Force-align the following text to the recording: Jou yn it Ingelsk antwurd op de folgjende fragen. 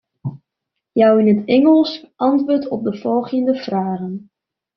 Jou 0.99 1.11
yn 1.23 1.29
it 1.33 1.45
Ingelsk 1.55 2.07
antwurd 2.29 2.67
op 2.77 2.83
de 2.83 2.95
folgjende 3.03 3.55
fragen. 3.61 4.19